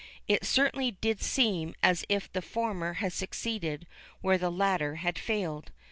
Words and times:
It 0.27 0.43
certainly 0.43 0.89
did 0.99 1.21
seem 1.21 1.75
as 1.83 2.05
if 2.09 2.33
the 2.33 2.41
former 2.41 2.93
had 2.93 3.13
succeeded 3.13 3.85
where 4.21 4.39
the 4.39 4.49
latter 4.51 4.95
had 4.95 5.19
failed. 5.19 5.71